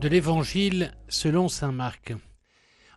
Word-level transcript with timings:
De 0.00 0.08
l'Évangile 0.08 0.94
selon 1.08 1.48
Saint 1.48 1.72
Marc. 1.72 2.14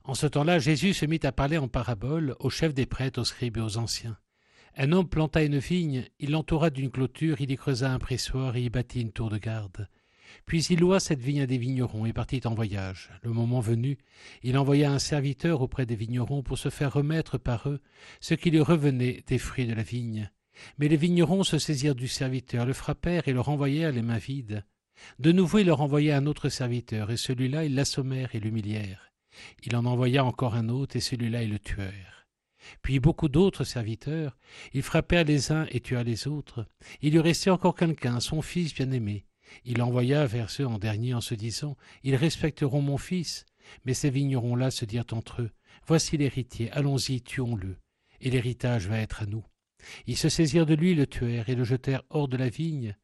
En 0.06 0.14
ce 0.14 0.26
temps-là, 0.26 0.58
Jésus 0.60 0.94
se 0.94 1.06
mit 1.06 1.20
à 1.24 1.34
parler 1.34 1.58
en 1.58 1.68
parabole 1.68 2.34
aux 2.40 2.50
chefs 2.50 2.74
des 2.74 2.86
prêtres, 2.86 3.20
aux 3.20 3.26
scribes 3.26 3.58
et 3.58 3.62
aux 3.62 3.78
anciens. 3.78 4.18
Un 4.78 4.94
homme 4.94 5.10
planta 5.10 5.44
une 5.44 5.58
vigne, 5.58 6.06
il 6.20 6.32
l'entoura 6.32 6.70
d'une 6.70 6.90
clôture, 6.90 7.42
il 7.42 7.52
y 7.52 7.58
creusa 7.58 7.92
un 7.92 8.00
pressoir 8.00 8.56
et 8.56 8.62
y 8.62 8.70
bâtit 8.70 9.02
une 9.02 9.12
tour 9.12 9.30
de 9.30 9.38
garde. 9.38 9.90
Puis 10.46 10.64
il 10.64 10.80
loua 10.80 11.02
cette 11.02 11.20
vigne 11.20 11.42
à 11.42 11.46
des 11.46 11.58
vignerons 11.58 12.06
et 12.06 12.14
partit 12.14 12.40
en 12.46 12.54
voyage. 12.54 13.10
Le 13.22 13.34
moment 13.34 13.60
venu, 13.60 13.98
il 14.42 14.58
envoya 14.58 14.90
un 14.90 15.00
serviteur 15.00 15.60
auprès 15.62 15.86
des 15.86 15.98
vignerons 15.98 16.42
pour 16.42 16.58
se 16.58 16.70
faire 16.70 16.94
remettre 16.94 17.38
par 17.38 17.68
eux 17.68 17.82
ce 18.22 18.34
qui 18.34 18.50
lui 18.50 18.62
revenait 18.62 19.26
des 19.28 19.40
fruits 19.40 19.68
de 19.68 19.74
la 19.74 19.84
vigne. 19.84 20.32
Mais 20.78 20.88
les 20.88 20.96
vignerons 20.96 21.44
se 21.44 21.60
saisirent 21.60 21.96
du 21.96 22.08
serviteur, 22.08 22.66
le 22.66 22.72
frappèrent 22.72 23.28
et 23.28 23.34
le 23.34 23.42
renvoyèrent 23.42 23.92
les 23.92 24.04
mains 24.04 24.18
vides. 24.20 24.64
De 25.20 25.32
nouveau 25.32 25.60
il 25.60 25.68
leur 25.68 25.82
envoya 25.82 26.18
un 26.18 26.26
autre 26.26 26.50
serviteur, 26.50 27.12
et 27.12 27.18
celui-là 27.18 27.66
ils 27.66 27.76
l'assommèrent 27.76 28.36
et 28.36 28.40
l'humilièrent. 28.40 29.12
Il 29.64 29.76
en 29.76 29.86
envoya 29.86 30.24
encore 30.24 30.56
un 30.56 30.70
autre, 30.70 30.96
et 30.96 31.02
celui-là 31.02 31.44
ils 31.44 31.52
le 31.52 31.60
tuèrent. 31.60 32.28
Puis 32.82 33.00
beaucoup 33.00 33.30
d'autres 33.30 33.64
serviteurs, 33.64 34.38
ils 34.74 34.84
frappèrent 34.84 35.26
les 35.26 35.52
uns 35.52 35.68
et 35.72 35.82
tuèrent 35.82 36.04
les 36.04 36.28
autres. 36.28 36.66
Il 37.02 37.14
lui 37.14 37.20
restait 37.20 37.50
encore 37.50 37.76
quelqu'un, 37.76 38.20
son 38.20 38.42
fils 38.42 38.74
bien-aimé. 38.74 39.26
Il 39.66 39.78
l'envoya 39.78 40.26
vers 40.26 40.50
ceux 40.50 40.66
en 40.66 40.80
dernier 40.80 41.14
en 41.14 41.22
se 41.22 41.36
disant 41.36 41.78
Ils 42.04 42.16
respecteront 42.16 42.82
mon 42.82 42.98
fils. 42.98 43.46
Mais 43.86 43.94
ces 43.94 44.10
vignerons-là 44.10 44.72
se 44.72 44.86
dirent 44.86 45.06
entre 45.12 45.42
eux 45.42 45.52
Voici 45.86 46.18
l'héritier, 46.18 46.72
allons-y, 46.72 47.22
tuons-le, 47.22 47.78
et 48.22 48.30
l'héritage 48.30 48.88
va 48.88 49.00
être 49.00 49.24
à 49.24 49.26
nous. 49.26 49.46
Ils 50.08 50.18
se 50.18 50.30
saisirent 50.30 50.66
de 50.66 50.76
lui, 50.76 50.96
le 50.96 51.08
tuèrent 51.08 51.50
et 51.50 51.56
le 51.56 51.64
jetèrent 51.64 52.04
hors 52.10 52.28
de 52.28 52.38
la 52.38 52.50
vigne. 52.50 52.96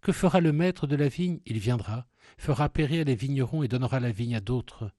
Que 0.00 0.12
fera 0.12 0.40
le 0.40 0.52
maître 0.52 0.86
de 0.86 0.96
la 0.96 1.08
vigne? 1.08 1.40
Il 1.46 1.58
viendra, 1.58 2.06
fera 2.38 2.68
périr 2.68 3.04
les 3.04 3.14
vignerons 3.14 3.62
et 3.62 3.68
donnera 3.68 4.00
la 4.00 4.12
vigne 4.12 4.36
à 4.36 4.40
d'autres. 4.40 4.90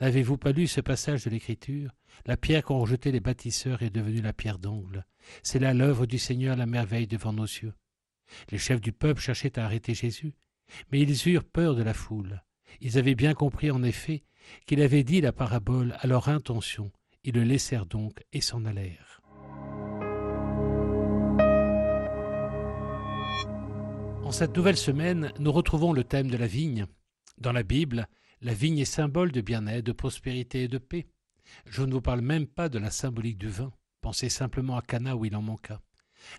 N'avez-vous 0.00 0.36
pas 0.36 0.52
lu 0.52 0.66
ce 0.66 0.80
passage 0.80 1.24
de 1.24 1.30
l'Écriture? 1.30 1.90
La 2.26 2.36
pierre 2.36 2.62
qu'ont 2.62 2.78
rejetée 2.78 3.12
les 3.12 3.20
bâtisseurs 3.20 3.82
est 3.82 3.90
devenue 3.90 4.20
la 4.20 4.32
pierre 4.32 4.58
d'angle. 4.58 5.06
C'est 5.42 5.58
là 5.58 5.74
l'œuvre 5.74 6.06
du 6.06 6.18
Seigneur, 6.18 6.56
la 6.56 6.66
merveille 6.66 7.06
devant 7.06 7.32
nos 7.32 7.44
yeux. 7.44 7.74
Les 8.50 8.58
chefs 8.58 8.80
du 8.80 8.92
peuple 8.92 9.20
cherchaient 9.20 9.58
à 9.58 9.64
arrêter 9.64 9.94
Jésus, 9.94 10.34
mais 10.90 11.00
ils 11.00 11.28
eurent 11.28 11.44
peur 11.44 11.74
de 11.74 11.82
la 11.82 11.94
foule. 11.94 12.42
Ils 12.80 12.98
avaient 12.98 13.14
bien 13.14 13.34
compris 13.34 13.70
en 13.70 13.82
effet 13.82 14.24
qu'il 14.66 14.80
avait 14.80 15.04
dit 15.04 15.20
la 15.20 15.32
parabole 15.32 15.96
à 16.00 16.06
leur 16.06 16.28
intention. 16.28 16.90
Ils 17.24 17.34
le 17.34 17.44
laissèrent 17.44 17.86
donc 17.86 18.24
et 18.32 18.40
s'en 18.40 18.64
allèrent. 18.64 19.21
Cette 24.32 24.56
nouvelle 24.56 24.78
semaine, 24.78 25.30
nous 25.38 25.52
retrouvons 25.52 25.92
le 25.92 26.04
thème 26.04 26.30
de 26.30 26.38
la 26.38 26.46
vigne. 26.46 26.86
Dans 27.36 27.52
la 27.52 27.62
Bible, 27.62 28.08
la 28.40 28.54
vigne 28.54 28.78
est 28.78 28.86
symbole 28.86 29.30
de 29.30 29.42
bien-être, 29.42 29.84
de 29.84 29.92
prospérité 29.92 30.62
et 30.62 30.68
de 30.68 30.78
paix. 30.78 31.06
Je 31.66 31.82
ne 31.82 31.92
vous 31.92 32.00
parle 32.00 32.22
même 32.22 32.46
pas 32.46 32.70
de 32.70 32.78
la 32.78 32.90
symbolique 32.90 33.36
du 33.36 33.48
vin. 33.48 33.74
Pensez 34.00 34.30
simplement 34.30 34.78
à 34.78 34.82
Cana 34.82 35.16
où 35.16 35.26
il 35.26 35.36
en 35.36 35.42
manqua. 35.42 35.82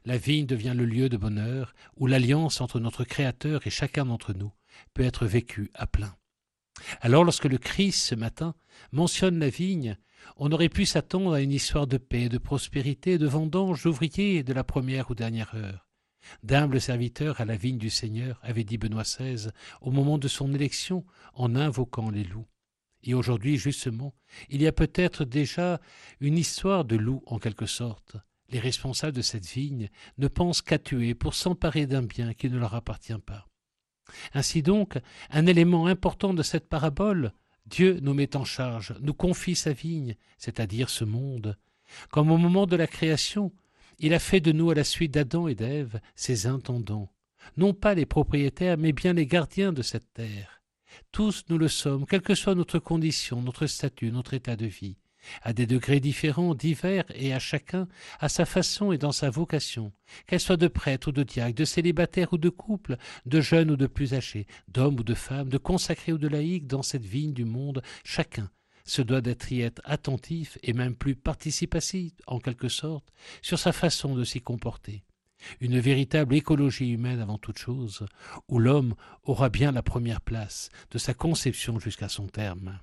La 0.06 0.18
vigne 0.18 0.48
devient 0.48 0.74
le 0.76 0.86
lieu 0.86 1.08
de 1.08 1.18
bonheur 1.18 1.76
où 1.96 2.08
l'alliance 2.08 2.62
entre 2.62 2.80
notre 2.80 3.04
Créateur 3.04 3.68
et 3.68 3.70
chacun 3.70 4.06
d'entre 4.06 4.34
nous 4.34 4.52
peut 4.96 5.04
être 5.04 5.28
vécue 5.28 5.70
à 5.76 5.86
plein. 5.86 6.16
Alors 7.00 7.24
lorsque 7.24 7.46
le 7.46 7.60
Christ 7.60 8.08
ce 8.08 8.16
matin 8.16 8.56
mentionne 8.92 9.38
la 9.38 9.50
vigne, 9.50 9.98
on 10.38 10.52
aurait 10.52 10.68
pu 10.68 10.88
s'attendre 10.88 11.34
à 11.34 11.42
une 11.42 11.52
histoire 11.52 11.86
de 11.86 11.98
paix, 11.98 12.28
de 12.28 12.40
prospérité, 12.40 13.20
de 13.20 13.28
vendange, 13.28 13.84
d'ouvriers 13.84 14.42
de 14.42 14.54
la 14.54 14.64
première 14.64 15.12
ou 15.12 15.16
dernière 15.16 15.54
heure. 15.54 15.93
D'humbles 16.44 16.82
serviteurs 16.82 17.42
à 17.42 17.46
la 17.46 17.56
vigne 17.56 17.78
du 17.78 17.90
Seigneur, 17.90 18.40
avait 18.44 18.64
dit 18.64 18.78
Benoît 18.78 19.04
XVI 19.04 19.50
au 19.82 19.92
moment 19.92 20.18
de 20.18 20.28
son 20.28 20.54
élection 20.54 21.06
en 21.34 21.56
invoquant 21.56 22.10
les 22.10 22.24
loups. 22.24 22.48
Et 23.04 23.14
aujourd'hui, 23.14 23.58
justement, 23.58 24.14
il 24.50 24.62
y 24.62 24.68
a 24.68 24.72
peut-être 24.72 25.26
déjà 25.26 25.82
une 26.22 26.38
histoire 26.38 26.86
de 26.86 26.96
loups 26.96 27.24
en 27.26 27.38
quelque 27.38 27.66
sorte. 27.66 28.16
Les 28.50 28.60
responsables 28.60 29.16
de 29.16 29.22
cette 29.22 29.46
vigne 29.46 29.90
ne 30.18 30.28
pensent 30.28 30.62
qu'à 30.62 30.80
tuer 30.80 31.14
pour 31.16 31.34
s'emparer 31.34 31.86
d'un 31.86 32.04
bien 32.04 32.34
qui 32.34 32.50
ne 32.50 32.58
leur 32.58 32.76
appartient 32.76 33.14
pas. 33.26 33.48
Ainsi 34.34 34.62
donc, 34.62 35.00
un 35.32 35.46
élément 35.46 35.88
important 35.88 36.34
de 36.34 36.44
cette 36.44 36.70
parabole, 36.70 37.34
Dieu 37.66 38.00
nous 38.02 38.14
met 38.14 38.36
en 38.36 38.44
charge, 38.44 38.96
nous 39.02 39.14
confie 39.14 39.56
sa 39.56 39.74
vigne, 39.74 40.16
c'est-à-dire 40.38 40.90
ce 40.90 41.04
monde. 41.04 41.58
Comme 42.10 42.32
au 42.32 42.38
moment 42.38 42.66
de 42.66 42.76
la 42.76 42.88
création, 42.88 43.52
il 44.00 44.14
a 44.14 44.20
fait 44.20 44.40
de 44.40 44.52
nous, 44.52 44.70
à 44.70 44.76
la 44.76 44.84
suite 44.84 45.14
d'Adam 45.14 45.48
et 45.48 45.56
d'Ève, 45.56 46.00
ses 46.16 46.48
intendants, 46.48 47.12
non 47.58 47.74
pas 47.74 47.94
les 47.94 48.06
propriétaires, 48.06 48.78
mais 48.78 48.94
bien 48.94 49.14
les 49.14 49.26
gardiens 49.26 49.74
de 49.74 49.82
cette 49.82 50.12
terre. 50.14 50.62
Tous 51.12 51.44
nous 51.50 51.58
le 51.58 51.68
sommes, 51.68 52.06
quelle 52.06 52.22
que 52.22 52.36
soit 52.36 52.56
notre 52.56 52.80
condition, 52.80 53.42
notre 53.42 53.68
statut, 53.68 54.12
notre 54.12 54.34
état 54.34 54.56
de 54.56 54.66
vie, 54.66 54.98
à 55.42 55.54
des 55.54 55.66
degrés 55.66 56.00
différents, 56.00 56.56
divers, 56.56 57.06
et 57.16 57.34
à 57.34 57.40
chacun 57.40 57.88
à 58.20 58.30
sa 58.30 58.46
façon 58.46 58.92
et 58.92 58.98
dans 58.98 59.12
sa 59.12 59.30
vocation, 59.30 59.92
qu'elle 60.28 60.40
soit 60.40 60.58
de 60.58 60.68
prêtre 60.68 61.10
ou 61.10 61.12
de 61.12 61.24
diacre, 61.24 61.56
de 61.56 61.66
célibataire 61.66 62.34
ou 62.34 62.38
de 62.38 62.50
couple, 62.50 62.98
de 63.26 63.42
jeune 63.42 63.72
ou 63.72 63.78
de 63.78 63.88
plus 63.88 64.14
âgé, 64.14 64.48
d'homme 64.68 65.00
ou 65.00 65.04
de 65.04 65.14
femme, 65.14 65.50
de 65.50 65.58
consacré 65.58 66.14
ou 66.14 66.18
de 66.18 66.28
laïque, 66.28 66.68
dans 66.68 66.84
cette 66.84 67.06
vigne 67.06 67.34
du 67.34 67.46
monde, 67.46 67.82
chacun 68.04 68.50
se 68.86 69.02
doit 69.02 69.22
d'être 69.22 69.52
y 69.52 69.62
être 69.62 69.82
attentif 69.84 70.58
et 70.64 70.74
même 70.74 70.96
plus 70.96 71.16
participatif, 71.16 72.14
en 72.28 72.40
quelque 72.40 72.70
sorte, 72.70 73.06
sur 73.42 73.60
sa 73.60 73.72
façon 73.72 74.16
de 74.16 74.24
s'y 74.24 74.42
comporter. 74.42 75.04
Une 75.60 75.80
véritable 75.80 76.36
écologie 76.36 76.92
humaine 76.92 77.20
avant 77.20 77.38
toute 77.38 77.58
chose, 77.58 78.06
où 78.48 78.60
l'homme 78.60 78.96
aura 79.24 79.50
bien 79.50 79.72
la 79.72 79.84
première 79.84 80.22
place, 80.22 80.70
de 80.92 80.98
sa 80.98 81.14
conception 81.14 81.80
jusqu'à 81.80 82.10
son 82.10 82.28
terme. 82.28 82.80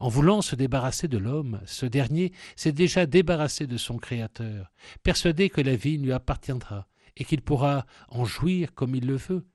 En 0.00 0.08
voulant 0.08 0.40
se 0.40 0.56
débarrasser 0.56 1.08
de 1.08 1.18
l'homme, 1.18 1.60
ce 1.66 1.86
dernier 1.86 2.32
s'est 2.56 2.72
déjà 2.72 3.06
débarrassé 3.06 3.66
de 3.66 3.76
son 3.76 3.98
Créateur, 3.98 4.72
persuadé 5.02 5.50
que 5.50 5.60
la 5.60 5.76
vie 5.76 5.98
lui 5.98 6.12
appartiendra, 6.12 6.86
et 7.16 7.24
qu'il 7.24 7.42
pourra 7.42 7.86
en 8.08 8.24
jouir 8.24 8.74
comme 8.74 8.94
il 8.94 9.06
le 9.06 9.16
veut. 9.16 9.46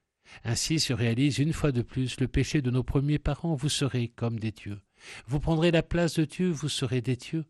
Ainsi 0.44 0.80
se 0.80 0.94
réalise 0.94 1.40
une 1.40 1.54
fois 1.54 1.72
de 1.72 1.82
plus 1.82 2.20
le 2.20 2.28
péché 2.28 2.62
de 2.62 2.72
nos 2.72 2.84
premiers 2.84 3.20
parents, 3.20 3.56
vous 3.56 3.70
serez 3.70 4.10
comme 4.10 4.40
des 4.40 4.52
dieux. 4.52 4.80
Vous 5.28 5.40
prendrez 5.40 5.72
la 5.72 5.84
place 5.84 6.16
de 6.16 6.26
Dieu, 6.26 6.50
vous 6.50 6.70
serez 6.70 7.02
des 7.02 7.16
dieux. 7.16 7.46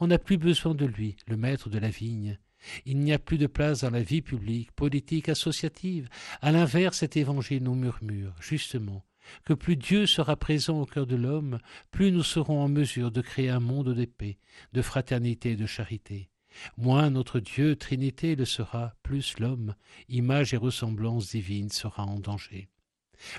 On 0.00 0.06
n'a 0.06 0.18
plus 0.18 0.36
besoin 0.36 0.74
de 0.74 0.86
lui, 0.86 1.16
le 1.26 1.36
maître 1.36 1.68
de 1.68 1.78
la 1.78 1.90
vigne. 1.90 2.38
Il 2.86 2.98
n'y 2.98 3.12
a 3.12 3.18
plus 3.18 3.38
de 3.38 3.46
place 3.46 3.80
dans 3.80 3.90
la 3.90 4.02
vie 4.02 4.22
publique, 4.22 4.72
politique, 4.72 5.28
associative. 5.28 6.08
À 6.40 6.52
l'inverse, 6.52 6.98
cet 6.98 7.16
évangile 7.16 7.64
nous 7.64 7.74
murmure, 7.74 8.34
justement, 8.40 9.04
que 9.44 9.54
plus 9.54 9.76
Dieu 9.76 10.06
sera 10.06 10.36
présent 10.36 10.80
au 10.80 10.86
cœur 10.86 11.06
de 11.06 11.16
l'homme, 11.16 11.58
plus 11.90 12.12
nous 12.12 12.22
serons 12.22 12.60
en 12.60 12.68
mesure 12.68 13.10
de 13.10 13.20
créer 13.20 13.50
un 13.50 13.60
monde 13.60 13.94
de 13.94 14.04
paix, 14.04 14.38
de 14.72 14.82
fraternité 14.82 15.52
et 15.52 15.56
de 15.56 15.66
charité. 15.66 16.28
Moins 16.76 17.10
notre 17.10 17.40
Dieu, 17.40 17.76
Trinité, 17.76 18.36
le 18.36 18.44
sera, 18.44 18.94
plus 19.02 19.38
l'homme, 19.38 19.74
image 20.08 20.52
et 20.52 20.58
ressemblance 20.58 21.30
divine, 21.30 21.70
sera 21.70 22.04
en 22.04 22.20
danger. 22.20 22.68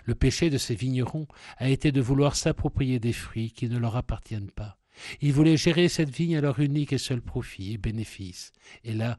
Le 0.06 0.16
péché 0.16 0.50
de 0.50 0.58
ces 0.58 0.76
vignerons 0.76 1.28
a 1.58 1.70
été 1.70 1.92
de 1.92 2.02
vouloir 2.02 2.36
s'approprier 2.36 3.00
des 3.00 3.14
fruits 3.14 3.52
qui 3.52 3.70
ne 3.70 3.78
leur 3.78 3.96
appartiennent 3.96 4.52
pas. 4.52 4.78
Ils 5.22 5.34
voulaient 5.34 5.58
gérer 5.58 5.90
cette 5.90 6.10
vigne 6.10 6.38
à 6.38 6.42
leur 6.42 6.60
unique 6.60 6.94
et 6.94 6.98
seul 6.98 7.22
profit 7.22 7.74
et 7.74 7.78
bénéfice. 7.78 8.52
Et 8.84 8.94
là, 8.94 9.18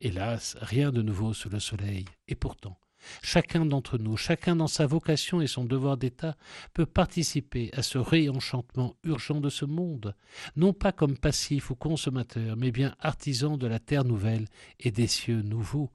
hélas, 0.00 0.56
rien 0.60 0.92
de 0.92 1.02
nouveau 1.02 1.32
sous 1.34 1.48
le 1.48 1.60
soleil. 1.60 2.04
Et 2.28 2.34
pourtant, 2.34 2.78
chacun 3.22 3.66
d'entre 3.66 3.98
nous, 3.98 4.16
chacun 4.16 4.56
dans 4.56 4.68
sa 4.68 4.86
vocation 4.86 5.40
et 5.40 5.46
son 5.46 5.64
devoir 5.64 5.96
d'État, 5.96 6.36
peut 6.72 6.86
participer 6.86 7.70
à 7.72 7.82
ce 7.82 7.98
réenchantement 7.98 8.96
urgent 9.04 9.40
de 9.40 9.50
ce 9.50 9.64
monde, 9.64 10.14
non 10.56 10.72
pas 10.72 10.92
comme 10.92 11.18
passif 11.18 11.70
ou 11.70 11.74
consommateur, 11.74 12.56
mais 12.56 12.70
bien 12.70 12.94
artisan 13.00 13.56
de 13.56 13.66
la 13.66 13.78
terre 13.78 14.04
nouvelle 14.04 14.46
et 14.80 14.90
des 14.90 15.08
cieux 15.08 15.42
nouveaux. 15.42 15.90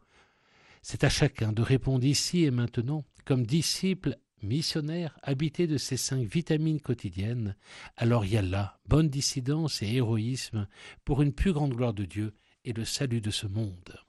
C'est 0.81 1.03
à 1.03 1.09
chacun 1.09 1.51
de 1.51 1.61
répondre 1.61 2.05
ici 2.05 2.43
et 2.43 2.51
maintenant 2.51 3.03
comme 3.27 3.45
disciple 3.45 4.15
missionnaire 4.41 5.19
habité 5.21 5.67
de 5.67 5.77
ces 5.77 5.97
cinq 5.97 6.25
vitamines 6.25 6.79
quotidiennes, 6.79 7.57
alors 7.97 8.23
y 8.23 8.37
a 8.37 8.41
là 8.41 8.79
bonne 8.87 9.09
dissidence 9.09 9.81
et 9.81 9.95
héroïsme 9.95 10.65
pour 11.03 11.21
une 11.21 11.33
plus 11.33 11.51
grande 11.51 11.73
gloire 11.73 11.93
de 11.93 12.05
Dieu 12.05 12.33
et 12.63 12.71
le 12.71 12.85
salut 12.85 13.19
de 13.19 13.29
ce 13.29 13.45
monde. 13.45 13.99